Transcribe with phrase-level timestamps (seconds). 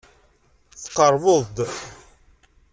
[0.83, 1.57] Tqerrbeḍ-d.